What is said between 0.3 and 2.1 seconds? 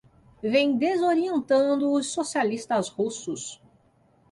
vêm desorientando os